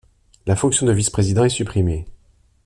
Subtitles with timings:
[0.47, 2.07] La fonction de vice-président est supprimée.